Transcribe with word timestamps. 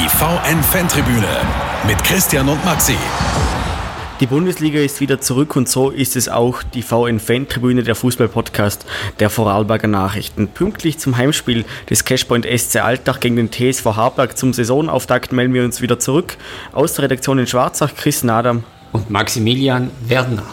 Die 0.00 0.08
VN-Fantribüne 0.08 1.26
mit 1.84 2.04
Christian 2.04 2.48
und 2.48 2.64
Maxi. 2.64 2.94
Die 4.20 4.26
Bundesliga 4.26 4.78
ist 4.78 5.00
wieder 5.00 5.20
zurück 5.20 5.56
und 5.56 5.68
so 5.68 5.90
ist 5.90 6.14
es 6.14 6.28
auch 6.28 6.62
die 6.62 6.82
VN-Fantribüne 6.82 7.82
der 7.82 7.96
Fußball-Podcast 7.96 8.86
der 9.18 9.28
Vorarlberger 9.28 9.88
Nachrichten. 9.88 10.46
Pünktlich 10.46 10.98
zum 10.98 11.16
Heimspiel 11.16 11.64
des 11.90 12.04
Cashpoint 12.04 12.46
SC 12.46 12.76
Altach 12.76 13.18
gegen 13.18 13.34
den 13.34 13.50
TSV 13.50 13.86
Harberg 13.96 14.38
zum 14.38 14.52
Saisonauftakt 14.52 15.32
melden 15.32 15.54
wir 15.54 15.64
uns 15.64 15.80
wieder 15.82 15.98
zurück. 15.98 16.36
Aus 16.72 16.94
der 16.94 17.06
Redaktion 17.06 17.40
in 17.40 17.48
Schwarzach, 17.48 17.92
Chris 17.96 18.22
Nadam 18.22 18.62
und 18.92 19.10
Maximilian 19.10 19.90
Werdner. 20.06 20.44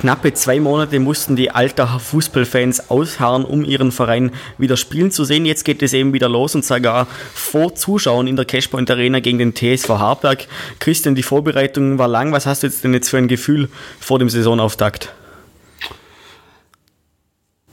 Knappe 0.00 0.32
zwei 0.32 0.60
Monate 0.60 0.98
mussten 0.98 1.36
die 1.36 1.50
Altacher 1.50 2.00
Fußballfans 2.00 2.88
ausharren, 2.88 3.44
um 3.44 3.62
ihren 3.62 3.92
Verein 3.92 4.30
wieder 4.56 4.78
spielen 4.78 5.10
zu 5.10 5.24
sehen. 5.24 5.44
Jetzt 5.44 5.66
geht 5.66 5.82
es 5.82 5.92
eben 5.92 6.14
wieder 6.14 6.26
los 6.26 6.54
und 6.54 6.64
sogar 6.64 7.06
vor 7.34 7.74
Zuschauern 7.74 8.26
in 8.26 8.34
der 8.34 8.46
Cashpoint 8.46 8.90
Arena 8.90 9.20
gegen 9.20 9.36
den 9.36 9.54
TSV 9.54 9.90
Harberg. 9.90 10.46
Christian, 10.78 11.14
die 11.14 11.22
Vorbereitung 11.22 11.98
war 11.98 12.08
lang. 12.08 12.32
Was 12.32 12.46
hast 12.46 12.62
du 12.62 12.68
jetzt 12.68 12.82
denn 12.82 12.94
jetzt 12.94 13.10
für 13.10 13.18
ein 13.18 13.28
Gefühl 13.28 13.68
vor 14.00 14.18
dem 14.18 14.30
Saisonauftakt? 14.30 15.12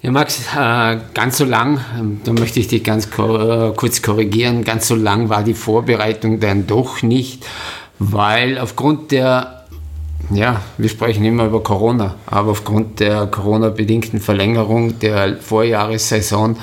Ja, 0.01 0.11
Max, 0.11 0.41
äh, 0.53 0.97
ganz 1.13 1.37
so 1.37 1.45
lang, 1.45 1.79
ähm, 1.97 2.21
da 2.25 2.33
möchte 2.33 2.59
ich 2.59 2.67
dich 2.67 2.83
ganz 2.83 3.05
äh, 3.05 3.71
kurz 3.73 4.01
korrigieren, 4.01 4.65
ganz 4.65 4.89
so 4.89 4.95
lang 4.95 5.29
war 5.29 5.43
die 5.43 5.53
Vorbereitung 5.53 6.41
dann 6.41 6.67
doch 6.67 7.01
nicht, 7.01 7.45
weil 7.99 8.59
aufgrund 8.59 9.11
der 9.11 9.56
ja, 10.31 10.61
wir 10.77 10.89
sprechen 10.89 11.23
immer 11.23 11.45
über 11.45 11.63
Corona, 11.63 12.15
aber 12.25 12.51
aufgrund 12.51 12.99
der 12.99 13.27
Corona-bedingten 13.27 14.19
Verlängerung 14.19 14.99
der 14.99 15.37
Vorjahressaison 15.37 16.57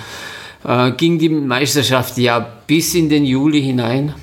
äh, 0.65 0.93
ging 0.93 1.19
die 1.19 1.31
Meisterschaft 1.31 2.19
ja 2.19 2.47
bis 2.67 2.95
in 2.95 3.09
den 3.09 3.25
Juli 3.25 3.63
hinein. 3.63 4.15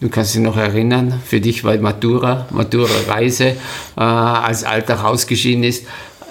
Du 0.00 0.08
kannst 0.08 0.34
dich 0.34 0.42
noch 0.42 0.56
erinnern, 0.56 1.20
für 1.24 1.40
dich 1.40 1.64
war 1.64 1.76
Matura, 1.78 2.46
Matura-Reise, 2.50 3.56
äh, 3.96 4.00
als 4.00 4.64
Alltag 4.64 5.04
ausgeschieden 5.04 5.64
ist. 5.64 5.86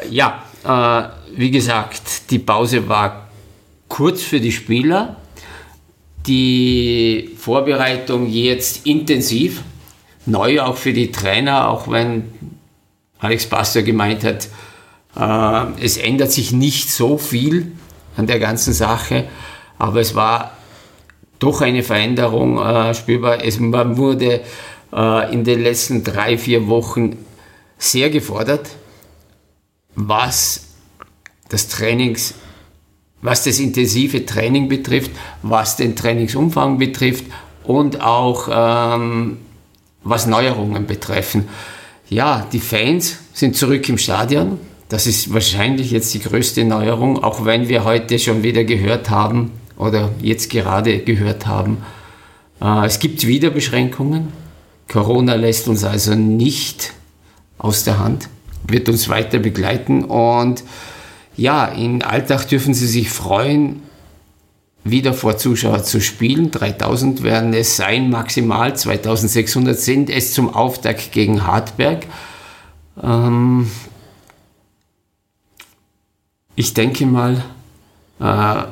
Ja, 0.10 0.44
äh, 0.66 1.38
wie 1.38 1.52
gesagt, 1.52 2.30
die 2.32 2.40
Pause 2.40 2.88
war 2.88 3.28
kurz 3.88 4.22
für 4.22 4.40
die 4.40 4.52
Spieler, 4.52 5.18
die 6.26 7.32
Vorbereitung 7.38 8.30
jetzt 8.30 8.86
intensiv 8.86 9.64
neu 10.28 10.62
auch 10.62 10.78
für 10.78 10.94
die 10.94 11.12
Trainer, 11.12 11.70
auch 11.70 11.90
wenn 11.90 12.32
Alex 13.20 13.48
Pastor 13.48 13.82
gemeint 13.82 14.24
hat, 14.24 14.50
äh, 15.16 15.84
es 15.84 15.98
ändert 15.98 16.32
sich 16.32 16.52
nicht 16.52 16.92
so 16.92 17.18
viel 17.18 17.72
an 18.16 18.28
der 18.28 18.40
ganzen 18.40 18.74
Sache, 18.74 19.26
aber 19.78 20.02
es 20.02 20.16
war 20.16 20.58
doch 21.40 21.62
eine 21.62 21.84
Veränderung 21.84 22.60
äh, 22.60 22.94
spürbar. 22.94 23.44
Es, 23.44 23.60
man 23.60 23.98
wurde 23.98 24.42
äh, 24.94 25.34
in 25.34 25.44
den 25.44 25.62
letzten 25.62 26.04
drei, 26.04 26.38
vier 26.38 26.68
Wochen 26.68 27.18
sehr 27.78 28.10
gefordert, 28.10 28.70
was 29.96 30.68
das 31.50 31.68
Trainings, 31.68 32.34
was 33.22 33.44
das 33.44 33.60
intensive 33.60 34.26
Training 34.26 34.68
betrifft, 34.68 35.12
was 35.42 35.78
den 35.78 35.96
Trainingsumfang 35.96 36.78
betrifft 36.78 37.26
und 37.64 38.02
auch 38.02 38.50
ähm, 38.52 39.38
was 40.04 40.28
Neuerungen 40.28 40.88
betreffen. 40.88 41.48
Ja, 42.10 42.48
die 42.52 42.60
Fans 42.60 43.18
sind 43.34 43.56
zurück 43.56 43.88
im 43.90 43.98
Stadion. 43.98 44.60
Das 44.90 45.08
ist 45.08 45.34
wahrscheinlich 45.34 45.92
jetzt 45.92 46.14
die 46.14 46.22
größte 46.22 46.64
Neuerung, 46.64 47.22
auch 47.24 47.44
wenn 47.44 47.68
wir 47.68 47.84
heute 47.84 48.18
schon 48.20 48.44
wieder 48.44 48.64
gehört 48.64 49.10
haben 49.10 49.52
oder 49.78 50.12
jetzt 50.22 50.50
gerade 50.50 51.00
gehört 51.00 51.46
haben, 51.46 51.84
äh, 52.62 52.86
es 52.86 53.00
gibt 53.00 53.28
wieder 53.28 53.50
Beschränkungen. 53.50 54.32
Corona 54.88 55.36
lässt 55.36 55.68
uns 55.68 55.84
also 55.84 56.16
nicht 56.16 56.94
aus 57.58 57.84
der 57.84 58.00
Hand, 58.00 58.30
wird 58.66 58.88
uns 58.88 59.10
weiter 59.10 59.40
begleiten 59.40 60.04
und 60.06 60.64
ja, 61.36 61.66
in 61.66 62.02
Alltag 62.02 62.48
dürfen 62.48 62.74
Sie 62.74 62.88
sich 62.88 63.10
freuen, 63.10 63.82
wieder 64.92 65.14
vor 65.14 65.38
Zuschauern 65.38 65.84
zu 65.84 66.02
spielen. 66.02 66.52
3000 66.52 67.24
werden 67.24 67.54
es 67.54 67.76
sein, 67.76 68.10
maximal 68.10 68.76
2600 68.76 69.80
sind 69.80 70.10
es 70.10 70.34
zum 70.34 70.54
Auftakt 70.54 71.12
gegen 71.12 71.46
Hartberg. 71.46 72.06
Ähm 73.02 73.70
ich 76.56 76.74
denke 76.74 77.06
mal, 77.06 77.44
äh, 78.20 78.64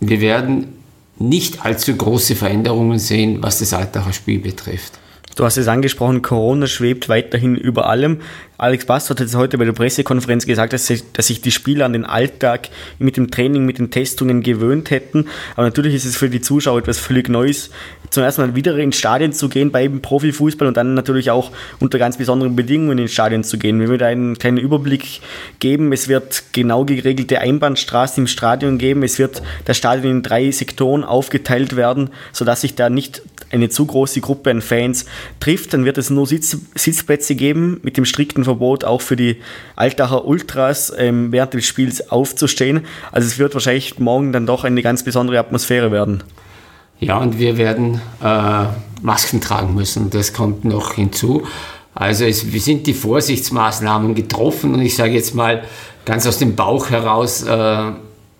wir 0.00 0.20
werden 0.20 0.82
nicht 1.18 1.64
allzu 1.64 1.96
große 1.96 2.34
Veränderungen 2.34 2.98
sehen, 2.98 3.42
was 3.42 3.60
das 3.60 3.72
Altacher 3.72 4.12
Spiel 4.12 4.40
betrifft. 4.40 4.98
Du 5.42 5.46
hast 5.46 5.56
es 5.56 5.66
angesprochen, 5.66 6.22
Corona 6.22 6.68
schwebt 6.68 7.08
weiterhin 7.08 7.56
über 7.56 7.88
allem. 7.88 8.20
Alex 8.58 8.86
Bass 8.86 9.10
hat 9.10 9.18
jetzt 9.18 9.34
heute 9.34 9.58
bei 9.58 9.64
der 9.64 9.72
Pressekonferenz 9.72 10.46
gesagt, 10.46 10.72
dass 10.72 10.86
sich, 10.86 11.02
dass 11.14 11.26
sich 11.26 11.40
die 11.40 11.50
Spieler 11.50 11.84
an 11.84 11.94
den 11.94 12.04
Alltag 12.04 12.68
mit 13.00 13.16
dem 13.16 13.28
Training, 13.28 13.66
mit 13.66 13.78
den 13.78 13.90
Testungen 13.90 14.44
gewöhnt 14.44 14.92
hätten. 14.92 15.26
Aber 15.56 15.64
natürlich 15.64 15.96
ist 15.96 16.04
es 16.04 16.16
für 16.16 16.30
die 16.30 16.40
Zuschauer 16.40 16.78
etwas 16.78 17.00
völlig 17.00 17.28
Neues, 17.28 17.70
zum 18.10 18.22
ersten 18.22 18.42
Mal 18.42 18.54
wieder 18.54 18.78
ins 18.78 18.98
Stadion 18.98 19.32
zu 19.32 19.48
gehen 19.48 19.72
beim 19.72 20.00
Profifußball 20.00 20.68
und 20.68 20.76
dann 20.76 20.94
natürlich 20.94 21.32
auch 21.32 21.50
unter 21.80 21.98
ganz 21.98 22.18
besonderen 22.18 22.54
Bedingungen 22.54 22.98
ins 22.98 23.12
Stadion 23.12 23.42
zu 23.42 23.58
gehen. 23.58 23.80
Wir 23.80 23.88
würden 23.88 24.04
einen 24.04 24.38
kleinen 24.38 24.58
Überblick 24.58 25.22
geben. 25.58 25.92
Es 25.92 26.06
wird 26.06 26.44
genau 26.52 26.84
geregelte 26.84 27.40
Einbahnstraßen 27.40 28.22
im 28.22 28.26
Stadion 28.28 28.78
geben. 28.78 29.02
Es 29.02 29.18
wird 29.18 29.42
das 29.64 29.76
Stadion 29.76 30.18
in 30.18 30.22
drei 30.22 30.52
Sektoren 30.52 31.02
aufgeteilt 31.02 31.74
werden, 31.74 32.10
sodass 32.30 32.60
sich 32.60 32.76
da 32.76 32.90
nicht 32.90 33.22
eine 33.52 33.68
zu 33.68 33.86
große 33.86 34.20
Gruppe 34.20 34.50
an 34.50 34.62
Fans 34.62 35.04
trifft, 35.40 35.74
dann 35.74 35.84
wird 35.84 35.98
es 35.98 36.10
nur 36.10 36.26
Sitz, 36.26 36.56
Sitzplätze 36.74 37.34
geben 37.34 37.80
mit 37.82 37.96
dem 37.96 38.04
strikten 38.04 38.44
Verbot 38.44 38.84
auch 38.84 39.00
für 39.02 39.16
die 39.16 39.36
Altacher 39.76 40.24
Ultras 40.24 40.92
ähm, 40.96 41.32
während 41.32 41.54
des 41.54 41.66
Spiels 41.66 42.10
aufzustehen. 42.10 42.82
Also 43.12 43.28
es 43.28 43.38
wird 43.38 43.54
wahrscheinlich 43.54 43.98
morgen 43.98 44.32
dann 44.32 44.46
doch 44.46 44.64
eine 44.64 44.82
ganz 44.82 45.04
besondere 45.04 45.38
Atmosphäre 45.38 45.92
werden. 45.92 46.22
Ja, 46.98 47.18
und 47.18 47.38
wir 47.38 47.56
werden 47.56 48.00
äh, 48.22 48.64
Masken 49.02 49.40
tragen 49.40 49.74
müssen. 49.74 50.10
Das 50.10 50.32
kommt 50.32 50.64
noch 50.64 50.94
hinzu. 50.94 51.42
Also 51.94 52.24
es 52.24 52.40
sind 52.40 52.86
die 52.86 52.94
Vorsichtsmaßnahmen 52.94 54.14
getroffen 54.14 54.74
und 54.74 54.80
ich 54.80 54.96
sage 54.96 55.12
jetzt 55.12 55.34
mal 55.34 55.64
ganz 56.04 56.26
aus 56.26 56.38
dem 56.38 56.56
Bauch 56.56 56.90
heraus, 56.90 57.42
äh, 57.42 57.92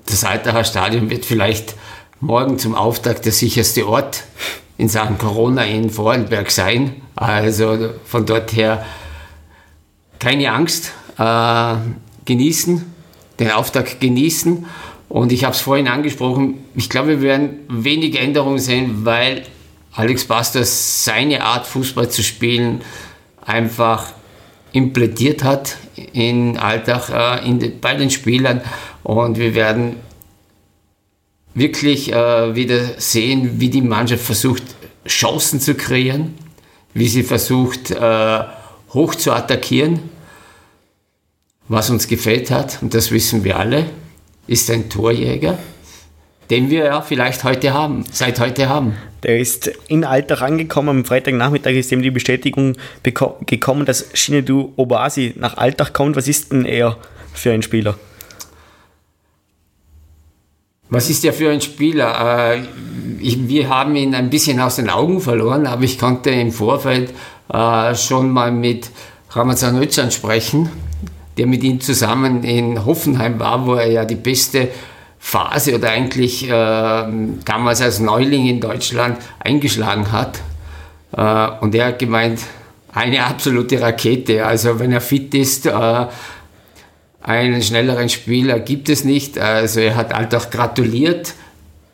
das 0.07 0.25
Altacher 0.25 0.65
Stadion 0.65 1.11
wird 1.11 1.25
vielleicht 1.25 1.75
morgen 2.21 2.59
zum 2.59 2.75
Auftakt 2.75 3.25
der 3.25 3.33
sicherste 3.33 3.87
Ort 3.87 4.25
in 4.79 4.89
Sachen 4.89 5.19
Corona 5.19 5.65
in 5.65 5.91
Vorarlberg 5.91 6.51
sein. 6.51 7.03
Also 7.15 7.91
von 8.05 8.27
dort 8.27 8.55
her 8.55 8.85
keine 10.19 10.53
Angst, 10.53 10.93
äh, 11.19 11.75
genießen, 12.25 12.85
den 13.41 13.51
Auftakt 13.51 14.01
genießen. 14.01 14.67
Und 15.09 15.33
ich 15.33 15.45
habe 15.45 15.55
es 15.55 15.61
vorhin 15.61 15.89
angesprochen, 15.89 16.65
ich 16.75 16.89
glaube, 16.89 17.09
wir 17.09 17.21
werden 17.21 17.61
wenige 17.69 18.19
Änderungen 18.19 18.59
sehen, 18.59 19.05
weil 19.05 19.43
Alex 19.95 20.25
Bastos 20.25 21.05
seine 21.05 21.45
Art 21.45 21.67
Fußball 21.67 22.09
zu 22.09 22.23
spielen 22.23 22.81
einfach 23.45 24.13
implementiert 24.73 25.45
hat 25.45 25.77
in 26.15 26.57
Alltag 26.57 27.11
äh, 27.11 27.47
in, 27.47 27.81
bei 27.81 27.95
den 27.95 28.11
Spielern. 28.11 28.63
Und 29.03 29.39
wir 29.39 29.55
werden 29.55 29.97
wirklich 31.55 32.13
äh, 32.13 32.55
wieder 32.55 33.01
sehen, 33.01 33.61
wie 33.61 33.69
die 33.69 33.83
Mannschaft 33.83 34.25
versucht, 34.25 34.63
Chancen 35.07 35.61
zu 35.61 35.75
kreieren, 35.75 36.35
wie 36.95 37.09
sie 37.09 37.23
versucht, 37.23 37.91
äh, 37.91 38.41
hoch 38.93 39.15
zu 39.15 39.33
attackieren. 39.33 40.01
Was 41.69 41.91
uns 41.91 42.09
gefällt 42.09 42.51
hat, 42.51 42.79
und 42.83 42.93
das 42.93 43.11
wissen 43.11 43.45
wir 43.45 43.59
alle, 43.59 43.87
ist 44.47 44.71
ein 44.71 44.91
Torjäger, 44.91 45.59
den 46.51 46.71
wir 46.71 46.85
ja 46.85 47.01
vielleicht 47.01 47.45
heute 47.45 47.73
haben, 47.73 48.05
seit 48.11 48.41
heute 48.41 48.69
haben. 48.69 48.97
Der 49.23 49.39
ist 49.39 49.71
in 49.89 50.05
Alltag 50.05 50.43
angekommen. 50.43 50.89
Am 50.89 51.05
Freitagnachmittag 51.05 51.73
ist 51.73 51.93
ihm 51.93 52.03
die 52.03 52.11
Bestätigung 52.11 52.77
gekommen, 53.03 53.87
dass 53.87 54.07
Shinedu 54.15 54.73
Obasi 54.77 55.35
nach 55.37 55.57
Alltag 55.57 55.93
kommt. 55.93 56.17
Was 56.17 56.27
ist 56.27 56.53
denn 56.53 56.65
er 56.65 56.99
für 57.33 57.53
ein 57.53 57.63
Spieler? 57.63 57.97
Was 60.93 61.09
ist 61.09 61.25
der 61.25 61.33
für 61.33 61.51
ein 61.51 61.63
Spieler? 61.63 62.53
Äh, 62.53 62.65
ich, 63.19 63.49
wir 63.49 63.71
haben 63.71 63.97
ihn 63.97 64.15
ein 64.15 64.29
bisschen 64.29 64.61
aus 64.61 64.77
den 64.77 64.91
Augen 64.91 65.23
verloren, 65.23 65.67
aber 65.67 65.85
ich 65.85 65.99
konnte 65.99 66.29
im 66.29 66.53
Vorfeld 66.53 67.15
äh, 67.51 67.95
schon 67.95 68.31
mal 68.31 68.53
mit 68.53 68.91
Ramazan 69.31 69.83
Özcan 69.83 70.11
sprechen, 70.11 70.69
der 71.39 71.47
mit 71.47 71.65
ihm 71.65 71.81
zusammen 71.81 72.45
in 72.45 72.85
Hoffenheim 72.85 73.41
war, 73.41 73.65
wo 73.67 73.73
er 73.73 73.91
ja 73.91 74.05
die 74.05 74.17
beste 74.17 74.69
Phase 75.19 75.77
oder 75.77 75.89
eigentlich 75.89 76.47
äh, 76.47 76.51
damals 76.51 77.81
als 77.81 77.99
Neuling 77.99 78.47
in 78.47 78.61
Deutschland 78.61 79.17
eingeschlagen 79.39 80.13
hat. 80.13 80.43
Äh, 81.17 81.65
und 81.65 81.75
er 81.75 81.87
hat 81.87 82.01
gemeint, 82.01 82.41
eine 82.93 83.25
absolute 83.25 83.81
Rakete. 83.81 84.45
Also 84.45 84.79
wenn 84.79 84.93
er 84.93 85.01
fit 85.01 85.33
ist, 85.33 85.65
äh, 85.65 86.07
einen 87.23 87.63
schnelleren 87.63 88.09
Spieler 88.09 88.59
gibt 88.59 88.89
es 88.89 89.05
nicht. 89.05 89.39
Also 89.39 89.81
er 89.81 89.97
hat 89.97 90.13
halt 90.13 90.35
auch 90.35 90.51
gratuliert 90.51 91.35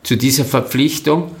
zu 0.03 0.17
dieser 0.17 0.45
Verpflichtung. 0.45 1.31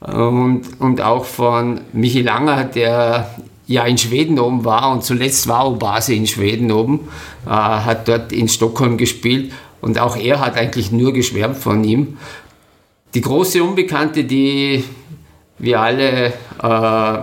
Und, 0.00 0.62
und 0.78 1.00
auch 1.00 1.24
von 1.24 1.80
Michi 1.92 2.22
Langer, 2.22 2.64
der 2.64 3.34
ja 3.66 3.84
in 3.84 3.98
Schweden 3.98 4.38
oben 4.38 4.64
war 4.64 4.92
und 4.92 5.04
zuletzt 5.04 5.48
war 5.48 5.68
Obase 5.68 6.14
in 6.14 6.26
Schweden 6.26 6.70
oben, 6.72 7.08
äh, 7.46 7.50
hat 7.50 8.08
dort 8.08 8.32
in 8.32 8.48
Stockholm 8.48 8.96
gespielt 8.96 9.52
und 9.80 9.98
auch 9.98 10.16
er 10.16 10.40
hat 10.40 10.56
eigentlich 10.56 10.92
nur 10.92 11.12
geschwärmt 11.12 11.58
von 11.58 11.84
ihm. 11.84 12.16
Die 13.14 13.20
große 13.20 13.62
Unbekannte, 13.62 14.24
die 14.24 14.84
wir 15.58 15.80
alle 15.80 16.32
äh, 16.62 17.18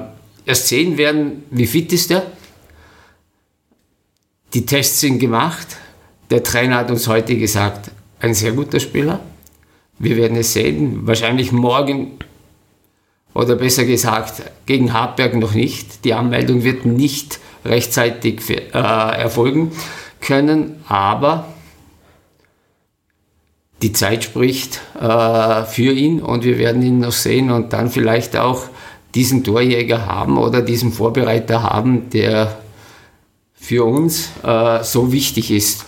erst 0.45 0.67
sehen 0.67 0.97
werden, 0.97 1.43
wie 1.49 1.65
fit 1.65 1.91
ist 1.93 2.11
er. 2.11 2.23
Die 4.53 4.65
Tests 4.65 5.01
sind 5.01 5.19
gemacht. 5.19 5.77
Der 6.29 6.43
Trainer 6.43 6.77
hat 6.77 6.91
uns 6.91 7.07
heute 7.07 7.37
gesagt, 7.37 7.91
ein 8.19 8.33
sehr 8.33 8.53
guter 8.53 8.79
Spieler. 8.79 9.19
Wir 9.99 10.17
werden 10.17 10.37
es 10.37 10.53
sehen. 10.53 11.05
Wahrscheinlich 11.05 11.51
morgen 11.51 12.17
oder 13.33 13.55
besser 13.55 13.85
gesagt 13.85 14.41
gegen 14.65 14.93
Hartberg 14.93 15.35
noch 15.35 15.53
nicht. 15.53 16.03
Die 16.05 16.13
Anmeldung 16.13 16.63
wird 16.63 16.85
nicht 16.85 17.39
rechtzeitig 17.63 18.49
äh, 18.49 18.61
erfolgen 18.73 19.71
können, 20.21 20.83
aber 20.87 21.47
die 23.81 23.91
Zeit 23.91 24.23
spricht 24.23 24.79
äh, 24.99 25.63
für 25.65 25.91
ihn 25.91 26.21
und 26.21 26.43
wir 26.43 26.57
werden 26.57 26.81
ihn 26.81 26.99
noch 26.99 27.11
sehen 27.11 27.51
und 27.51 27.73
dann 27.73 27.91
vielleicht 27.91 28.37
auch 28.37 28.63
diesen 29.13 29.43
Torjäger 29.43 30.05
haben 30.05 30.37
oder 30.37 30.61
diesen 30.61 30.91
Vorbereiter 30.91 31.63
haben, 31.63 32.09
der 32.09 32.57
für 33.53 33.85
uns 33.85 34.29
äh, 34.43 34.83
so 34.83 35.11
wichtig 35.11 35.51
ist. 35.51 35.85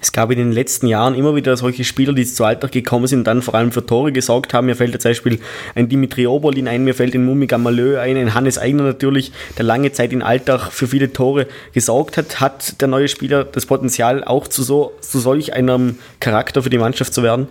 Es 0.00 0.12
gab 0.12 0.30
in 0.30 0.38
den 0.38 0.52
letzten 0.52 0.86
Jahren 0.86 1.14
immer 1.14 1.34
wieder 1.34 1.56
solche 1.56 1.84
Spieler, 1.84 2.12
die 2.12 2.26
zu 2.26 2.44
Alltag 2.44 2.72
gekommen 2.72 3.06
sind 3.06 3.20
und 3.20 3.24
dann 3.26 3.42
vor 3.42 3.54
allem 3.54 3.72
für 3.72 3.84
Tore 3.84 4.12
gesorgt 4.12 4.52
haben. 4.52 4.66
Mir 4.66 4.76
fällt 4.76 5.00
zum 5.00 5.10
Beispiel 5.10 5.40
ein 5.74 5.88
Dimitri 5.88 6.26
Oberlin 6.26 6.68
ein, 6.68 6.84
mir 6.84 6.94
fällt 6.94 7.14
ein 7.14 7.24
Mumi 7.24 7.46
Gamalö 7.46 7.98
ein, 7.98 8.16
ein 8.16 8.34
Hannes 8.34 8.58
Eigner 8.58 8.82
natürlich, 8.82 9.32
der 9.56 9.64
lange 9.64 9.92
Zeit 9.92 10.12
in 10.12 10.22
Alltag 10.22 10.70
für 10.70 10.86
viele 10.86 11.12
Tore 11.12 11.46
gesorgt 11.72 12.16
hat. 12.16 12.40
Hat 12.40 12.80
der 12.80 12.88
neue 12.88 13.08
Spieler 13.08 13.44
das 13.44 13.66
Potenzial, 13.66 14.22
auch 14.22 14.46
zu, 14.48 14.62
so, 14.62 14.92
zu 15.00 15.18
solch 15.18 15.54
einem 15.54 15.98
Charakter 16.20 16.62
für 16.62 16.70
die 16.70 16.78
Mannschaft 16.78 17.14
zu 17.14 17.22
werden? 17.22 17.48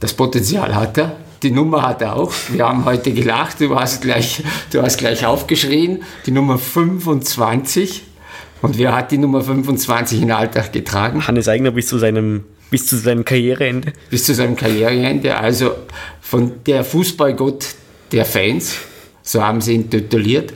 Das 0.00 0.14
Potenzial 0.14 0.74
hat 0.74 0.96
er. 0.96 1.16
Die 1.42 1.50
Nummer 1.52 1.82
hat 1.82 2.02
er 2.02 2.16
auch. 2.16 2.32
Wir 2.48 2.66
haben 2.66 2.84
heute 2.84 3.12
gelacht, 3.12 3.60
du 3.60 3.78
hast 3.78 4.02
gleich, 4.02 4.42
du 4.72 4.82
hast 4.82 4.98
gleich 4.98 5.24
aufgeschrien. 5.24 6.02
Die 6.26 6.32
Nummer 6.32 6.58
25 6.58 8.02
und 8.62 8.78
wer 8.78 8.94
hat 8.94 9.10
die 9.12 9.18
Nummer 9.18 9.42
25 9.42 10.22
in 10.22 10.30
Alltag 10.30 10.72
getragen? 10.72 11.26
Hannes 11.26 11.48
Eigner 11.48 11.70
bis 11.70 11.88
zu 11.88 11.98
seinem 11.98 12.44
bis 12.70 12.86
zu 12.86 12.96
seinem 12.96 13.24
Karriereende. 13.24 13.92
Bis 14.10 14.24
zu 14.24 14.34
seinem 14.34 14.56
Karriereende. 14.56 15.36
Also 15.36 15.72
von 16.20 16.52
der 16.66 16.84
Fußballgott 16.84 17.66
der 18.12 18.24
Fans, 18.24 18.76
so 19.22 19.42
haben 19.42 19.60
sie 19.60 19.74
ihn 19.74 19.90
tituliert. 19.90 20.52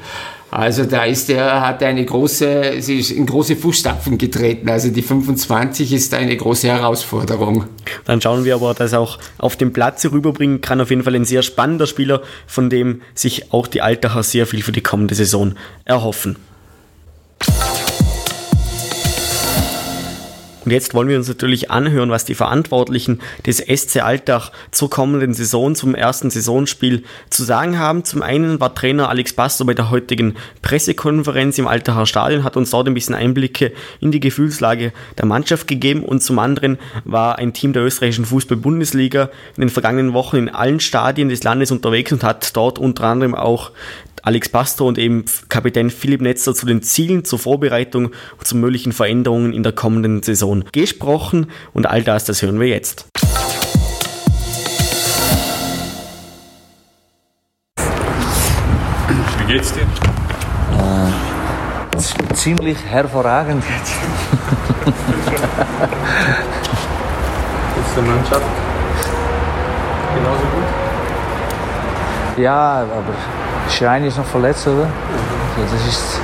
Also 0.50 0.84
da 0.84 1.04
ist 1.04 1.30
er, 1.30 1.66
hat 1.66 1.82
eine 1.82 2.04
große, 2.04 2.74
sie 2.80 2.98
ist 2.98 3.10
in 3.10 3.24
große 3.24 3.56
Fußstapfen 3.56 4.18
getreten. 4.18 4.68
Also 4.68 4.90
die 4.90 5.00
25 5.00 5.94
ist 5.94 6.12
eine 6.12 6.36
große 6.36 6.68
Herausforderung. 6.68 7.64
Dann 8.04 8.20
schauen 8.20 8.44
wir 8.44 8.56
aber, 8.56 8.74
dass 8.74 8.92
er 8.92 9.00
auch 9.00 9.18
auf 9.38 9.56
dem 9.56 9.72
Platz 9.72 10.04
rüberbringen 10.04 10.60
kann. 10.60 10.82
Auf 10.82 10.90
jeden 10.90 11.04
Fall 11.04 11.14
ein 11.14 11.24
sehr 11.24 11.42
spannender 11.42 11.86
Spieler, 11.86 12.20
von 12.46 12.68
dem 12.68 13.00
sich 13.14 13.50
auch 13.54 13.66
die 13.66 13.80
Altacher 13.80 14.22
sehr 14.22 14.46
viel 14.46 14.62
für 14.62 14.72
die 14.72 14.82
kommende 14.82 15.14
Saison 15.14 15.54
erhoffen. 15.86 16.36
Und 20.64 20.70
jetzt 20.70 20.94
wollen 20.94 21.08
wir 21.08 21.16
uns 21.16 21.28
natürlich 21.28 21.70
anhören, 21.70 22.10
was 22.10 22.24
die 22.24 22.34
Verantwortlichen 22.34 23.20
des 23.46 23.58
SC 23.58 24.02
Altach 24.02 24.52
zur 24.70 24.90
kommenden 24.90 25.34
Saison, 25.34 25.74
zum 25.74 25.94
ersten 25.94 26.30
Saisonspiel 26.30 27.04
zu 27.30 27.44
sagen 27.44 27.78
haben. 27.78 28.04
Zum 28.04 28.22
einen 28.22 28.60
war 28.60 28.74
Trainer 28.74 29.08
Alex 29.08 29.32
Basto 29.32 29.64
bei 29.64 29.74
der 29.74 29.90
heutigen 29.90 30.36
Pressekonferenz 30.62 31.58
im 31.58 31.66
Altacher 31.66 32.06
Stadion, 32.06 32.44
hat 32.44 32.56
uns 32.56 32.70
dort 32.70 32.86
ein 32.86 32.94
bisschen 32.94 33.14
Einblicke 33.14 33.72
in 34.00 34.12
die 34.12 34.20
Gefühlslage 34.20 34.92
der 35.18 35.26
Mannschaft 35.26 35.66
gegeben 35.66 36.04
und 36.04 36.22
zum 36.22 36.38
anderen 36.38 36.78
war 37.04 37.38
ein 37.38 37.52
Team 37.52 37.72
der 37.72 37.82
österreichischen 37.82 38.24
Fußball-Bundesliga 38.24 39.30
in 39.56 39.62
den 39.62 39.70
vergangenen 39.70 40.12
Wochen 40.12 40.36
in 40.36 40.48
allen 40.48 40.80
Stadien 40.80 41.28
des 41.28 41.42
Landes 41.42 41.70
unterwegs 41.70 42.12
und 42.12 42.22
hat 42.22 42.56
dort 42.56 42.78
unter 42.78 43.04
anderem 43.04 43.34
auch 43.34 43.72
Alex 44.24 44.48
Pastor 44.48 44.86
und 44.86 44.98
eben 44.98 45.24
Kapitän 45.48 45.90
Philipp 45.90 46.20
Netzer 46.20 46.54
zu 46.54 46.64
den 46.64 46.80
Zielen, 46.80 47.24
zur 47.24 47.40
Vorbereitung 47.40 48.12
und 48.38 48.46
zu 48.46 48.56
möglichen 48.56 48.92
Veränderungen 48.92 49.52
in 49.52 49.64
der 49.64 49.72
kommenden 49.72 50.22
Saison 50.22 50.62
gesprochen 50.70 51.50
und 51.72 51.86
all 51.86 52.04
das, 52.04 52.24
das 52.24 52.40
hören 52.40 52.60
wir 52.60 52.68
jetzt. 52.68 53.06
Wie 59.38 59.52
geht's 59.52 59.72
dir? 59.72 59.82
Äh, 60.78 62.34
ziemlich 62.34 62.78
hervorragend. 62.84 63.64
Ist 67.76 67.96
der 67.96 68.04
Mannschaft 68.04 68.46
genauso 70.14 70.42
gut? 70.42 70.64
Ja, 72.38 72.82
aber 72.82 73.14
Schein 73.72 74.04
ist 74.04 74.18
noch 74.18 74.26
verletzt, 74.26 74.66
oder? 74.66 74.86
Das, 75.60 75.86
ist, 75.88 76.20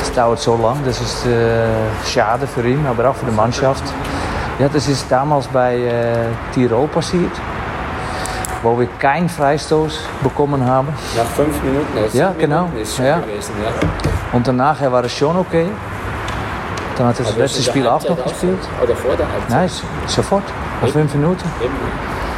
das 0.00 0.12
dauert 0.12 0.38
so 0.40 0.56
lang, 0.56 0.78
das 0.84 1.00
ist 1.00 1.26
äh, 1.26 1.66
schade 2.04 2.46
für 2.46 2.66
ihn, 2.66 2.84
aber 2.86 3.10
auch 3.10 3.14
für 3.14 3.26
die 3.26 3.36
Mannschaft. 3.36 3.84
Ja, 4.58 4.68
das 4.68 4.88
ist 4.88 5.10
damals 5.10 5.46
bei 5.46 5.76
äh, 5.76 6.26
Tirol 6.52 6.88
passiert, 6.88 7.32
wo 8.62 8.78
wir 8.78 8.86
keinen 8.98 9.28
Freistoß 9.28 10.00
bekommen 10.22 10.64
haben. 10.66 10.88
Nach 11.16 11.24
fünf 11.24 11.62
Minuten 11.62 11.96
ist 12.06 12.14
Ja, 12.14 12.34
genau. 12.38 12.68
Ist 12.80 12.98
ja. 12.98 13.18
gewesen, 13.18 13.54
ja. 13.62 13.70
Und 14.32 14.46
danach 14.46 14.80
war 14.80 15.04
es 15.04 15.12
schon 15.12 15.36
okay. 15.36 15.68
Dann 16.98 17.06
hat 17.06 17.18
er 17.20 17.24
das 17.24 17.36
letzte 17.36 17.62
Spiel 17.62 17.86
auch 17.86 18.06
noch 18.06 18.22
gespielt. 18.22 18.58
Oder 18.82 18.94
vor 18.94 19.16
der 19.16 19.26
Halbzeit? 19.26 19.50
Nein, 19.50 19.70
sofort, 20.06 20.44
nach 20.82 20.88
fünf 20.88 21.14
Minuten. 21.14 21.44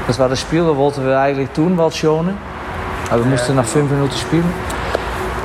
Das 0.06 0.18
war 0.18 0.28
das 0.28 0.40
Spiel, 0.40 0.64
das 0.64 0.76
wollten 0.76 1.04
wir 1.04 1.18
eigentlich 1.18 1.50
tun, 1.50 1.76
weil 1.76 1.90
schonen. 1.90 2.36
Aber 3.10 3.24
wir 3.24 3.30
mussten 3.30 3.54
nach 3.54 3.64
fünf 3.64 3.90
Minuten 3.90 4.16
spielen. 4.16 4.52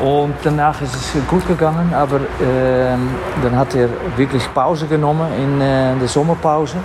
Und 0.01 0.35
danach 0.43 0.81
ist 0.81 0.95
es 0.95 1.27
gut 1.27 1.45
gegangen, 1.45 1.93
aber 1.93 2.17
äh, 2.17 2.95
dann 3.43 3.55
hat 3.57 3.75
er 3.75 3.89
wirklich 4.15 4.43
Pause 4.53 4.87
genommen 4.87 5.27
in 5.37 5.59
äh, 5.59 5.93
der 5.99 6.07
Sommerpause. 6.07 6.77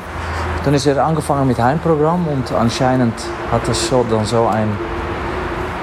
Dann 0.64 0.74
ist 0.74 0.86
er 0.86 1.04
angefangen 1.04 1.46
mit 1.46 1.60
Heimprogramm 1.60 2.26
und 2.26 2.52
anscheinend 2.52 3.14
hat 3.52 3.68
das 3.68 3.88
so, 3.88 4.04
dann 4.10 4.24
so 4.24 4.48
eine 4.48 4.72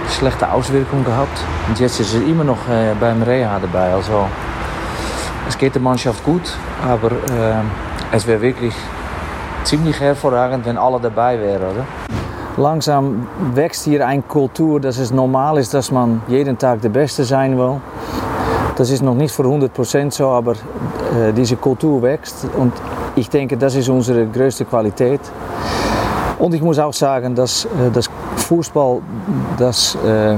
schlechte 0.10 0.52
Auswirkung 0.52 1.06
gehabt. 1.06 1.40
Und 1.70 1.80
jetzt 1.80 2.02
ist 2.02 2.14
er 2.14 2.22
immer 2.22 2.44
noch 2.44 2.68
äh, 2.68 2.94
beim 3.00 3.24
Reha 3.24 3.60
dabei. 3.60 3.94
Also 3.94 4.28
es 5.48 5.58
geht 5.58 5.74
der 5.74 5.82
Mannschaft 5.82 6.24
gut, 6.26 6.44
aber 6.88 7.12
es 8.12 8.26
wäre 8.28 8.42
wirklich 8.42 8.74
ziemlich 9.64 10.00
hervorragend, 10.00 10.66
wenn 10.66 10.78
alle 10.78 11.00
dabei 11.00 11.40
wären, 11.40 11.64
oder? 11.64 11.86
Langsam 12.58 13.27
wächst 13.53 13.86
hier 13.86 14.05
eine 14.05 14.22
Kultur, 14.24 14.79
dass 14.79 14.98
es 14.98 15.12
normal 15.12 15.58
ist, 15.58 15.74
dass 15.74 15.89
man 15.89 16.22
jeden 16.27 16.58
Tag 16.58 16.81
der 16.81 16.89
Beste 16.89 17.24
sein 17.24 17.58
will. 17.58 17.79
Das 18.75 18.89
ist 18.89 19.01
noch 19.01 19.15
nicht 19.15 19.34
für 19.34 19.43
100% 19.43 20.12
so, 20.12 20.27
aber 20.27 20.53
äh, 20.53 21.31
diese 21.36 21.55
Kultur 21.55 22.01
wächst 22.01 22.46
und 22.58 22.74
ich 23.15 23.29
denke, 23.29 23.55
das 23.55 23.75
ist 23.75 23.88
unsere 23.88 24.25
größte 24.25 24.65
Qualität. 24.65 25.22
Und 26.39 26.53
ich 26.53 26.62
muss 26.62 26.77
auch 26.79 26.93
sagen, 26.93 27.36
dass 27.36 27.65
äh, 27.65 27.89
das 27.93 28.10
Fußball, 28.36 29.00
das, 29.58 29.96
äh, 30.05 30.36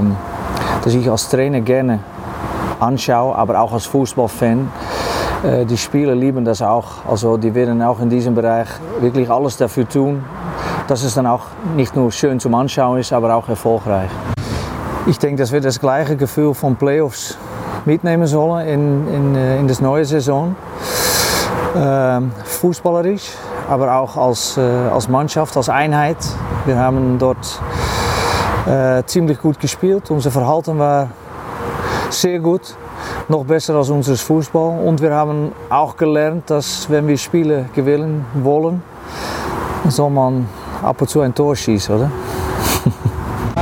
das 0.84 0.94
ich 0.94 1.10
als 1.10 1.28
Trainer 1.28 1.62
gerne 1.62 1.98
anschaue, 2.78 3.34
aber 3.34 3.60
auch 3.60 3.72
als 3.72 3.86
Fußballfan, 3.86 4.68
äh, 5.42 5.64
die 5.64 5.76
Spieler 5.76 6.14
lieben 6.14 6.44
das 6.44 6.62
auch. 6.62 7.04
Also 7.08 7.36
die 7.36 7.52
werden 7.54 7.82
auch 7.82 8.00
in 8.00 8.08
diesem 8.08 8.34
Bereich 8.34 8.68
wirklich 9.00 9.28
alles 9.28 9.56
dafür 9.56 9.88
tun, 9.88 10.22
dass 10.88 11.02
es 11.02 11.14
dann 11.14 11.26
auch 11.26 11.46
nicht 11.76 11.96
nur 11.96 12.12
schön 12.12 12.40
zum 12.40 12.54
Anschauen 12.54 12.98
ist, 12.98 13.12
aber 13.12 13.34
auch 13.34 13.48
erfolgreich. 13.48 14.10
Ich 15.06 15.18
denke, 15.18 15.42
dass 15.42 15.52
wir 15.52 15.60
das 15.60 15.80
gleiche 15.80 16.16
Gefühl 16.16 16.54
von 16.54 16.76
Playoffs 16.76 17.36
mitnehmen 17.84 18.26
sollen 18.26 18.66
in, 18.66 19.14
in, 19.14 19.34
äh, 19.34 19.58
in 19.58 19.68
das 19.68 19.80
neue 19.80 20.04
Saison. 20.04 20.56
Ähm, 21.76 22.32
fußballerisch, 22.44 23.32
aber 23.68 23.96
auch 23.96 24.16
als, 24.16 24.56
äh, 24.56 24.60
als 24.60 25.08
Mannschaft, 25.08 25.56
als 25.56 25.68
Einheit. 25.68 26.16
Wir 26.66 26.78
haben 26.78 27.18
dort 27.18 27.60
äh, 28.66 29.02
ziemlich 29.04 29.40
gut 29.40 29.58
gespielt. 29.58 30.10
Unser 30.10 30.30
Verhalten 30.30 30.78
war 30.78 31.08
sehr 32.10 32.38
gut, 32.38 32.76
noch 33.28 33.44
besser 33.44 33.74
als 33.74 33.90
unser 33.90 34.16
Fußball. 34.16 34.86
Und 34.86 35.02
wir 35.02 35.12
haben 35.12 35.52
auch 35.68 35.96
gelernt, 35.96 36.48
dass 36.48 36.88
wenn 36.88 37.06
wir 37.08 37.18
Spiele 37.18 37.66
gewinnen 37.74 38.24
wollen, 38.42 38.82
soll 39.88 40.10
man 40.10 40.48
ab 40.84 41.00
und 41.00 41.08
zu 41.08 41.20
ein 41.20 41.34
Tor 41.34 41.56
schießen, 41.56 41.94
oder? 41.94 42.10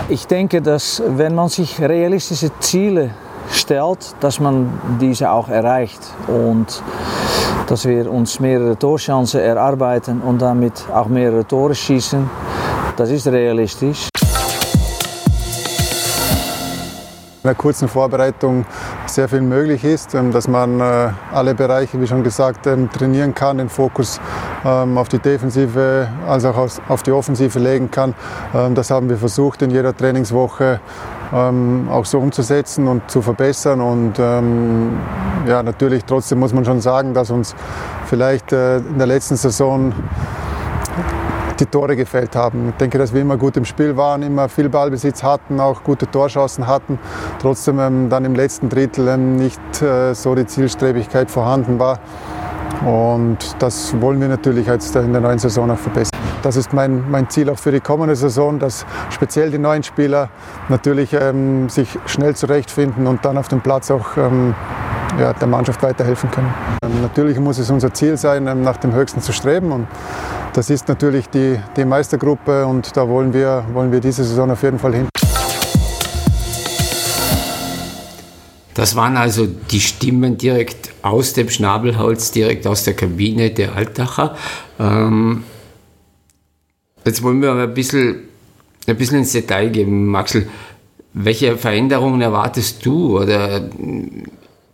Ich 0.08 0.26
denke, 0.26 0.60
dass 0.60 1.02
wenn 1.06 1.34
man 1.34 1.48
sich 1.48 1.80
realistische 1.80 2.50
Ziele 2.58 3.10
stellt, 3.50 4.14
dass 4.20 4.40
man 4.40 4.68
diese 5.00 5.30
auch 5.30 5.48
erreicht 5.48 6.00
und 6.26 6.82
dass 7.66 7.86
wir 7.86 8.10
uns 8.10 8.40
mehrere 8.40 8.76
Torchancen 8.76 9.40
erarbeiten 9.40 10.20
und 10.20 10.42
damit 10.42 10.84
auch 10.92 11.06
mehrere 11.06 11.46
Tore 11.46 11.74
schießen. 11.74 12.28
Das 12.96 13.10
ist 13.10 13.26
realistisch. 13.28 14.08
In 17.42 17.48
der 17.48 17.54
kurzen 17.54 17.88
Vorbereitung 17.88 18.64
sehr 19.06 19.28
viel 19.28 19.40
möglich 19.40 19.82
ist, 19.82 20.14
ähm, 20.14 20.30
dass 20.30 20.46
man 20.46 20.78
äh, 20.78 21.10
alle 21.32 21.54
Bereiche, 21.54 22.00
wie 22.00 22.06
schon 22.06 22.22
gesagt, 22.22 22.68
ähm, 22.68 22.88
trainieren 22.88 23.34
kann, 23.34 23.58
den 23.58 23.68
Fokus 23.68 24.20
auf 24.64 25.08
die 25.08 25.18
Defensive 25.18 26.08
als 26.28 26.44
auch 26.44 26.68
auf 26.88 27.02
die 27.02 27.12
Offensive 27.12 27.58
legen 27.58 27.90
kann. 27.90 28.14
Das 28.74 28.90
haben 28.90 29.08
wir 29.08 29.16
versucht 29.16 29.62
in 29.62 29.70
jeder 29.70 29.96
Trainingswoche 29.96 30.80
auch 31.32 32.04
so 32.04 32.18
umzusetzen 32.18 32.86
und 32.86 33.10
zu 33.10 33.22
verbessern. 33.22 33.80
Und 33.80 34.18
ja, 34.18 35.62
natürlich 35.62 36.04
trotzdem 36.04 36.38
muss 36.38 36.52
man 36.52 36.64
schon 36.64 36.80
sagen, 36.80 37.14
dass 37.14 37.30
uns 37.30 37.54
vielleicht 38.06 38.52
äh, 38.52 38.76
in 38.76 38.98
der 38.98 39.06
letzten 39.06 39.36
Saison 39.36 39.92
die 41.58 41.66
Tore 41.66 41.96
gefällt 41.96 42.36
haben. 42.36 42.70
Ich 42.70 42.74
denke, 42.76 42.98
dass 42.98 43.14
wir 43.14 43.20
immer 43.20 43.36
gut 43.36 43.56
im 43.56 43.64
Spiel 43.64 43.96
waren, 43.96 44.22
immer 44.22 44.48
viel 44.48 44.68
Ballbesitz 44.68 45.22
hatten, 45.22 45.60
auch 45.60 45.82
gute 45.82 46.10
Torschancen 46.10 46.66
hatten. 46.66 46.98
Trotzdem 47.40 47.78
ähm, 47.78 48.08
dann 48.08 48.24
im 48.24 48.34
letzten 48.34 48.68
Drittel 48.68 49.08
ähm, 49.08 49.36
nicht 49.36 49.60
äh, 49.80 50.14
so 50.14 50.34
die 50.34 50.46
Zielstrebigkeit 50.46 51.30
vorhanden 51.30 51.78
war. 51.78 52.00
Und 52.86 53.38
das 53.60 54.00
wollen 54.00 54.20
wir 54.20 54.28
natürlich 54.28 54.66
jetzt 54.66 54.96
in 54.96 55.12
der 55.12 55.20
neuen 55.20 55.38
Saison 55.38 55.70
auch 55.70 55.78
verbessern. 55.78 56.18
Das 56.42 56.56
ist 56.56 56.72
mein, 56.72 57.08
mein 57.10 57.30
Ziel 57.30 57.48
auch 57.48 57.58
für 57.58 57.70
die 57.70 57.80
kommende 57.80 58.16
Saison, 58.16 58.58
dass 58.58 58.84
speziell 59.10 59.52
die 59.52 59.58
neuen 59.58 59.84
Spieler 59.84 60.30
natürlich 60.68 61.12
ähm, 61.12 61.68
sich 61.68 61.96
schnell 62.06 62.34
zurechtfinden 62.34 63.06
und 63.06 63.24
dann 63.24 63.38
auf 63.38 63.46
dem 63.46 63.60
Platz 63.60 63.90
auch 63.92 64.16
ähm, 64.16 64.54
ja, 65.20 65.32
der 65.32 65.46
Mannschaft 65.46 65.82
weiterhelfen 65.82 66.30
können. 66.32 66.52
Ähm, 66.84 67.02
natürlich 67.02 67.38
muss 67.38 67.58
es 67.58 67.70
unser 67.70 67.94
Ziel 67.94 68.16
sein, 68.16 68.48
ähm, 68.48 68.62
nach 68.62 68.78
dem 68.78 68.92
Höchsten 68.92 69.20
zu 69.20 69.32
streben. 69.32 69.70
Und 69.70 69.86
das 70.52 70.68
ist 70.68 70.88
natürlich 70.88 71.28
die, 71.28 71.60
die 71.76 71.84
Meistergruppe 71.84 72.66
und 72.66 72.96
da 72.96 73.08
wollen 73.08 73.32
wir, 73.32 73.64
wollen 73.72 73.92
wir 73.92 74.00
diese 74.00 74.24
Saison 74.24 74.50
auf 74.50 74.62
jeden 74.64 74.80
Fall 74.80 74.94
hin. 74.94 75.08
Das 78.74 78.96
waren 78.96 79.16
also 79.16 79.46
die 79.46 79.80
Stimmen 79.80 80.36
direkt 80.36 80.91
aus 81.02 81.32
dem 81.32 81.48
Schnabelholz, 81.48 82.30
direkt 82.30 82.66
aus 82.66 82.84
der 82.84 82.94
Kabine 82.94 83.50
der 83.50 83.74
Altacher. 83.74 84.36
Ähm, 84.78 85.44
jetzt 87.04 87.22
wollen 87.22 87.42
wir 87.42 87.52
ein 87.52 87.74
bisschen, 87.74 88.20
ein 88.86 88.96
bisschen 88.96 89.18
ins 89.18 89.32
Detail 89.32 89.70
gehen, 89.70 90.06
Maxel. 90.06 90.48
Welche 91.14 91.58
Veränderungen 91.58 92.20
erwartest 92.22 92.86
du 92.86 93.18
oder 93.20 93.68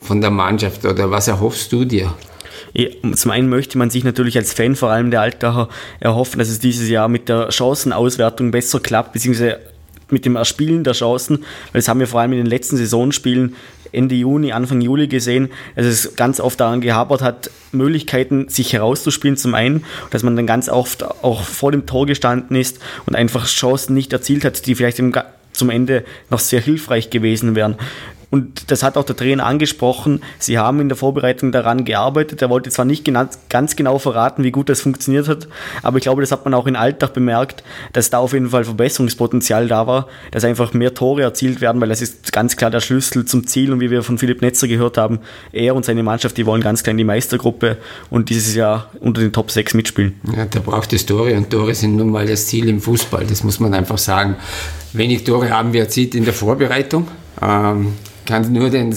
von 0.01 0.21
der 0.21 0.31
Mannschaft 0.31 0.85
oder 0.85 1.11
was 1.11 1.27
erhoffst 1.27 1.73
du 1.73 1.85
dir? 1.85 2.15
Zum 3.15 3.31
einen 3.31 3.49
möchte 3.49 3.79
man 3.79 3.91
sich 3.91 4.05
natürlich 4.05 4.37
als 4.37 4.53
Fan 4.53 4.77
vor 4.77 4.91
allem 4.91 5.11
der 5.11 5.23
Altacher 5.23 5.69
erhoffen, 6.01 6.39
dass 6.39 6.49
es 6.49 6.61
dieses 6.61 6.89
Jahr 6.89 7.09
mit 7.09 7.29
der 7.29 7.51
Chancenauswertung 7.51 8.51
besser 8.51 8.79
klappt, 8.79 9.15
beziehungsweise 9.15 9.59
mit 10.11 10.25
dem 10.25 10.37
Erspielen 10.37 10.85
der 10.85 10.95
Chancen, 10.95 11.39
weil 11.73 11.81
das 11.81 11.89
haben 11.89 12.01
wir 12.01 12.07
vor 12.07 12.21
allem 12.21 12.33
in 12.33 12.39
den 12.39 12.47
letzten 12.47 12.77
Saisonspielen 12.77 13.55
Ende 13.93 14.15
Juni, 14.15 14.53
Anfang 14.53 14.81
Juli 14.81 15.09
gesehen, 15.09 15.51
dass 15.77 15.87
es 15.87 16.17
ganz 16.17 16.41
oft 16.41 16.61
daran 16.61 16.81
gehabert 16.81 17.23
hat, 17.23 17.51
Möglichkeiten 17.73 18.49
sich 18.49 18.73
herauszuspielen 18.73 19.37
zum 19.37 19.55
einen, 19.55 19.85
dass 20.11 20.23
man 20.23 20.37
dann 20.37 20.47
ganz 20.47 20.69
oft 20.69 21.05
auch 21.05 21.43
vor 21.43 21.73
dem 21.73 21.87
Tor 21.87 22.07
gestanden 22.07 22.57
ist 22.57 22.79
und 23.07 23.17
einfach 23.17 23.47
Chancen 23.47 23.95
nicht 23.95 24.13
erzielt 24.13 24.45
hat, 24.45 24.67
die 24.67 24.75
vielleicht 24.75 25.01
zum 25.53 25.71
Ende 25.71 26.05
noch 26.31 26.39
sehr 26.39 26.61
hilfreich 26.61 27.11
gewesen 27.11 27.55
wären. 27.55 27.77
Und 28.31 28.71
das 28.71 28.83
hat 28.83 28.97
auch 28.97 29.05
der 29.05 29.17
Trainer 29.17 29.47
angesprochen. 29.47 30.23
Sie 30.39 30.59
haben 30.59 30.81
in 30.81 30.89
der 30.89 30.97
Vorbereitung 30.97 31.51
daran 31.51 31.85
gearbeitet. 31.85 32.43
Er 32.43 32.51
wollte 32.51 32.69
zwar 32.71 32.85
nicht 32.85 33.09
ganz 33.49 33.77
genau 33.77 33.99
verraten, 33.99 34.45
wie 34.45 34.51
gut 34.51 34.69
das 34.69 34.83
funktioniert 34.83 35.29
hat, 35.29 35.49
aber 35.83 35.97
ich 35.97 36.03
glaube, 36.03 36.21
das 36.21 36.31
hat 36.31 36.45
man 36.45 36.53
auch 36.53 36.67
in 36.67 36.77
Alltag 36.77 37.15
bemerkt, 37.15 37.63
dass 37.93 38.11
da 38.11 38.19
auf 38.19 38.35
jeden 38.35 38.51
Fall 38.51 38.65
Verbesserungspotenzial 38.65 39.69
da 39.69 39.87
war, 39.87 40.09
dass 40.31 40.45
einfach 40.45 40.75
mehr 40.75 40.93
Tore 40.93 41.23
erzielt 41.23 41.61
werden, 41.61 41.81
weil 41.81 41.89
das 41.89 42.03
ist 42.03 42.33
ganz 42.33 42.57
klar 42.57 42.71
der 42.71 42.81
Schlüssel 42.81 43.25
zum 43.25 43.47
Ziel. 43.47 43.73
Und 43.73 43.81
wie 43.81 43.91
wir 43.91 44.03
von 44.03 44.19
Philipp 44.19 44.43
Netzer 44.43 44.69
gehört 44.69 44.99
haben, 44.99 45.21
er 45.53 45.75
und 45.75 45.85
seine 45.85 46.03
Mannschaft, 46.03 46.37
die 46.37 46.45
wollen 46.45 46.63
ganz 46.63 46.83
klar 46.83 46.93
in 46.93 46.99
die 46.99 47.05
Meistergruppe 47.05 47.79
und 48.11 48.29
dieses 48.29 48.55
Jahr 48.55 48.91
unter 49.01 49.21
den 49.21 49.33
Top 49.33 49.51
6 49.51 49.75
mitspielen. 49.75 50.21
Ja, 50.37 50.45
da 50.45 50.61
braucht 50.61 50.93
es 50.93 51.07
Tore 51.07 51.35
und 51.35 51.51
Tore 51.51 51.75
sind 51.75 51.97
nun 51.97 52.11
mal 52.11 52.27
das 52.27 52.47
Ziel 52.47 52.69
im 52.69 52.81
Fußball. 52.81 53.25
Das 53.27 53.43
muss 53.43 53.59
man 53.61 53.73
einfach 53.73 53.99
sagen. 53.99 54.37
Wenig 54.93 55.25
Tore 55.25 55.51
haben 55.51 55.73
wir 55.73 55.83
erzielt 55.83 56.15
in 56.15 56.25
der 56.25 56.35
Vorbereitung. 56.35 57.09
Ähm, 57.41 57.95
kann 58.29 58.53
nur 58.53 58.69
den, 58.69 58.95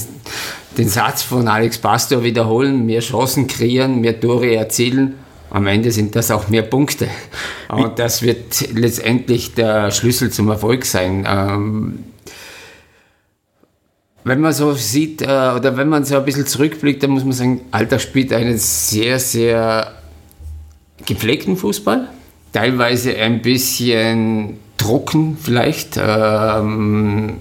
den 0.77 0.89
Satz 0.89 1.23
von 1.23 1.47
Alex 1.47 1.77
Pastor 1.77 2.21
wiederholen, 2.23 2.85
mehr 2.85 2.99
Chancen 2.99 3.47
kreieren, 3.47 4.01
mehr 4.01 4.19
Tore 4.19 4.53
erzielen. 4.53 5.15
Am 5.49 5.67
Ende 5.67 5.91
sind 5.91 6.15
das 6.15 6.31
auch 6.31 6.49
mehr 6.49 6.63
Punkte. 6.63 7.07
Und 7.69 7.97
das 7.97 8.21
wird 8.21 8.69
letztendlich 8.73 9.53
der 9.53 9.91
Schlüssel 9.91 10.31
zum 10.31 10.49
Erfolg 10.49 10.85
sein. 10.85 11.25
Ähm, 11.27 12.03
wenn 14.23 14.41
man 14.41 14.53
so 14.53 14.73
sieht, 14.73 15.21
äh, 15.21 15.25
oder 15.25 15.77
wenn 15.77 15.89
man 15.89 16.03
so 16.03 16.17
ein 16.17 16.25
bisschen 16.25 16.45
zurückblickt, 16.45 17.01
dann 17.01 17.11
muss 17.11 17.23
man 17.23 17.33
sagen, 17.33 17.61
Alter 17.71 17.99
spielt 17.99 18.33
einen 18.33 18.57
sehr, 18.57 19.17
sehr 19.19 19.93
gepflegten 21.05 21.55
Fußball. 21.57 22.09
Teilweise 22.53 23.15
ein 23.15 23.41
bisschen 23.41 24.59
trocken 24.77 25.37
vielleicht. 25.41 25.97
Ähm, 25.97 27.37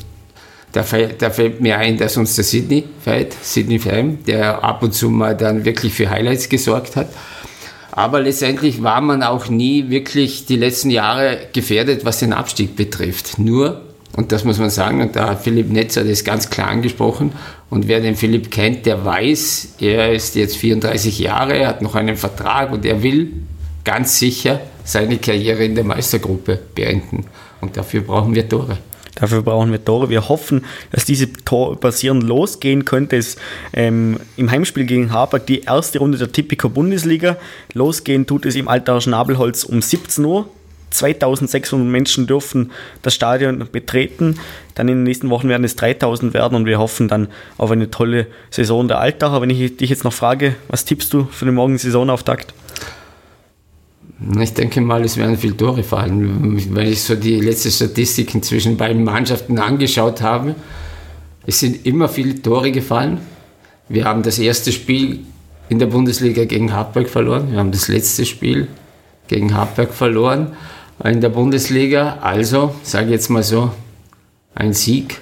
da 0.72 0.82
fällt, 0.82 1.20
da 1.22 1.30
fällt, 1.30 1.60
mir 1.60 1.78
ein, 1.78 1.96
dass 1.96 2.16
uns 2.16 2.36
der 2.36 2.44
Sydney 2.44 2.84
fällt, 3.02 3.34
Sydney 3.42 3.78
Fram, 3.78 4.24
der 4.24 4.62
ab 4.62 4.82
und 4.82 4.94
zu 4.94 5.10
mal 5.10 5.36
dann 5.36 5.64
wirklich 5.64 5.94
für 5.94 6.10
Highlights 6.10 6.48
gesorgt 6.48 6.96
hat. 6.96 7.08
Aber 7.92 8.20
letztendlich 8.20 8.82
war 8.82 9.00
man 9.00 9.22
auch 9.22 9.48
nie 9.48 9.90
wirklich 9.90 10.46
die 10.46 10.56
letzten 10.56 10.90
Jahre 10.90 11.38
gefährdet, 11.52 12.04
was 12.04 12.20
den 12.20 12.32
Abstieg 12.32 12.76
betrifft. 12.76 13.38
Nur, 13.38 13.82
und 14.16 14.30
das 14.30 14.44
muss 14.44 14.58
man 14.58 14.70
sagen, 14.70 15.00
und 15.00 15.16
da 15.16 15.30
hat 15.30 15.42
Philipp 15.42 15.70
Netzer 15.70 16.04
das 16.04 16.22
ganz 16.22 16.50
klar 16.50 16.68
angesprochen, 16.68 17.32
und 17.68 17.88
wer 17.88 18.00
den 18.00 18.16
Philipp 18.16 18.50
kennt, 18.50 18.86
der 18.86 19.04
weiß, 19.04 19.76
er 19.80 20.12
ist 20.12 20.34
jetzt 20.34 20.56
34 20.56 21.18
Jahre, 21.18 21.56
er 21.56 21.68
hat 21.68 21.82
noch 21.82 21.94
einen 21.94 22.16
Vertrag 22.16 22.72
und 22.72 22.84
er 22.84 23.02
will 23.02 23.32
ganz 23.84 24.18
sicher 24.18 24.60
seine 24.84 25.18
Karriere 25.18 25.64
in 25.64 25.74
der 25.74 25.84
Meistergruppe 25.84 26.58
beenden. 26.74 27.26
Und 27.60 27.76
dafür 27.76 28.02
brauchen 28.02 28.34
wir 28.34 28.48
Tore. 28.48 28.78
Dafür 29.20 29.42
brauchen 29.42 29.70
wir 29.70 29.84
Tore. 29.84 30.08
Wir 30.08 30.28
hoffen, 30.28 30.64
dass 30.90 31.04
diese 31.04 31.32
Tor 31.32 31.78
basieren 31.78 32.22
losgehen 32.22 32.84
könnte. 32.84 33.16
Es 33.16 33.36
ähm, 33.72 34.18
im 34.36 34.50
Heimspiel 34.50 34.86
gegen 34.86 35.12
Harburg 35.12 35.46
die 35.46 35.60
erste 35.60 35.98
Runde 35.98 36.18
der 36.18 36.32
Tipico 36.32 36.68
Bundesliga. 36.68 37.36
Losgehen 37.74 38.26
tut 38.26 38.46
es 38.46 38.56
im 38.56 38.68
Alter 38.68 39.00
Schnabelholz 39.00 39.64
um 39.64 39.82
17 39.82 40.24
Uhr. 40.24 40.48
2600 40.90 41.86
Menschen 41.86 42.26
dürfen 42.26 42.72
das 43.02 43.14
Stadion 43.14 43.68
betreten. 43.70 44.40
Dann 44.74 44.88
in 44.88 44.96
den 44.96 45.02
nächsten 45.04 45.30
Wochen 45.30 45.48
werden 45.48 45.64
es 45.64 45.76
3000 45.76 46.34
werden 46.34 46.56
und 46.56 46.66
wir 46.66 46.78
hoffen 46.78 47.06
dann 47.06 47.28
auf 47.58 47.70
eine 47.70 47.90
tolle 47.90 48.26
Saison 48.50 48.88
der 48.88 48.98
Altacher. 48.98 49.40
Wenn 49.40 49.50
ich 49.50 49.76
dich 49.76 49.90
jetzt 49.90 50.04
noch 50.04 50.12
frage, 50.12 50.56
was 50.68 50.84
tippst 50.84 51.12
du 51.12 51.28
für 51.30 51.44
den 51.44 51.54
morgen 51.54 51.78
Saisonauftakt? 51.78 52.54
Ich 54.40 54.52
denke 54.52 54.80
mal, 54.82 55.02
es 55.02 55.16
werden 55.16 55.38
viele 55.38 55.56
Tore 55.56 55.82
fallen. 55.82 56.74
Wenn 56.74 56.86
ich 56.86 57.02
so 57.02 57.14
die 57.14 57.40
letzten 57.40 57.70
Statistiken 57.70 58.42
zwischen 58.42 58.76
beiden 58.76 59.02
Mannschaften 59.02 59.58
angeschaut 59.58 60.20
habe, 60.20 60.54
es 61.46 61.60
sind 61.60 61.86
immer 61.86 62.08
viele 62.08 62.40
Tore 62.40 62.70
gefallen. 62.70 63.18
Wir 63.88 64.04
haben 64.04 64.22
das 64.22 64.38
erste 64.38 64.72
Spiel 64.72 65.20
in 65.70 65.78
der 65.78 65.86
Bundesliga 65.86 66.44
gegen 66.44 66.72
Hartberg 66.72 67.08
verloren. 67.08 67.50
Wir 67.50 67.58
haben 67.58 67.72
das 67.72 67.88
letzte 67.88 68.26
Spiel 68.26 68.68
gegen 69.28 69.54
Hartberg 69.54 69.94
verloren 69.94 70.52
in 71.04 71.20
der 71.20 71.30
Bundesliga. 71.30 72.18
Also, 72.20 72.74
sage 72.82 73.06
ich 73.06 73.12
jetzt 73.12 73.30
mal 73.30 73.42
so, 73.42 73.72
ein 74.54 74.74
Sieg. 74.74 75.20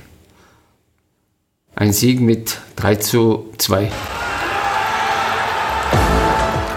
Ein 1.77 1.93
Sieg 1.93 2.21
mit 2.21 2.59
3 2.77 2.97
zu 2.97 3.51
2. 3.59 3.91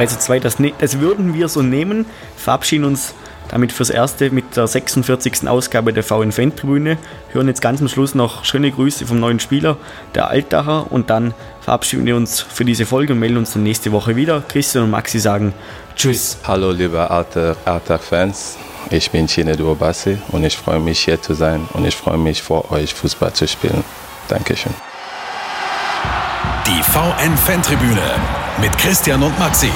3 0.01 0.05
zu 0.07 0.19
2, 0.19 0.39
das, 0.39 0.59
ne-, 0.59 0.73
das 0.79 0.99
würden 0.99 1.35
wir 1.35 1.47
so 1.47 1.61
nehmen, 1.61 2.05
verabschieden 2.35 2.85
uns 2.85 3.13
damit 3.49 3.71
fürs 3.71 3.89
Erste 3.89 4.31
mit 4.31 4.55
der 4.55 4.65
46. 4.65 5.47
Ausgabe 5.47 5.93
der 5.93 6.03
VN 6.03 6.31
Fan-Tribüne. 6.31 6.97
Hören 7.33 7.47
jetzt 7.47 7.61
ganz 7.61 7.81
am 7.81 7.89
Schluss 7.89 8.15
noch 8.15 8.45
schöne 8.45 8.71
Grüße 8.71 9.05
vom 9.05 9.19
neuen 9.19 9.39
Spieler, 9.39 9.77
der 10.15 10.29
Altacher. 10.29 10.89
Und 10.89 11.09
dann 11.09 11.33
verabschieden 11.59 12.05
wir 12.05 12.15
uns 12.15 12.39
für 12.39 12.63
diese 12.63 12.85
Folge 12.85 13.13
und 13.13 13.19
melden 13.19 13.37
uns 13.37 13.53
dann 13.53 13.63
nächste 13.63 13.91
Woche 13.91 14.15
wieder. 14.15 14.41
Christian 14.47 14.85
und 14.85 14.91
Maxi 14.91 15.19
sagen 15.19 15.53
Tschüss. 15.95 16.37
Hallo 16.45 16.71
liebe 16.71 17.11
Altach-Fans, 17.11 18.57
ich 18.89 19.11
bin 19.11 19.27
Chinedu 19.27 19.69
Obasi 19.69 20.17
und 20.29 20.45
ich 20.45 20.57
freue 20.57 20.79
mich 20.79 21.01
hier 21.01 21.21
zu 21.21 21.33
sein 21.33 21.67
und 21.73 21.85
ich 21.85 21.95
freue 21.95 22.17
mich 22.17 22.41
vor 22.41 22.71
euch 22.71 22.93
Fußball 22.93 23.33
zu 23.33 23.47
spielen. 23.47 23.83
Dankeschön. 24.29 24.73
Die 26.65 26.81
VN 26.83 27.35
Fantribüne 27.35 28.40
mit 28.59 28.77
Christian 28.77 29.23
und 29.23 29.37
Maxi. 29.39 29.71